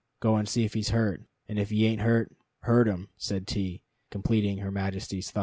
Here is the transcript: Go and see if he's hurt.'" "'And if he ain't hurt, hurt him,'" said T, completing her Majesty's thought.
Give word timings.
Go 0.19 0.35
and 0.37 0.49
see 0.49 0.65
if 0.65 0.73
he's 0.73 0.89
hurt.'" 0.89 1.25
"'And 1.47 1.59
if 1.59 1.69
he 1.69 1.85
ain't 1.85 2.01
hurt, 2.01 2.35
hurt 2.61 2.87
him,'" 2.87 3.09
said 3.17 3.45
T, 3.45 3.83
completing 4.09 4.57
her 4.57 4.71
Majesty's 4.71 5.29
thought. 5.29 5.39